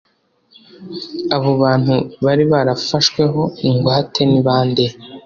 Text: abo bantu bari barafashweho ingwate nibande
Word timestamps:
abo 1.35 1.51
bantu 1.63 1.95
bari 2.25 2.43
barafashweho 2.51 3.41
ingwate 3.67 4.21
nibande 4.29 4.85